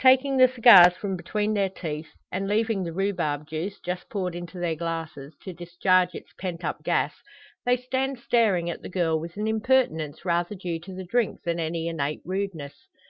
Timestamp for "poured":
4.08-4.34